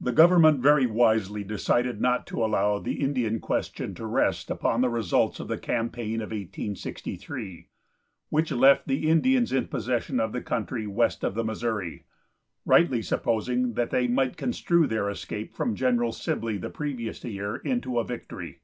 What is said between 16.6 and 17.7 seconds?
previous year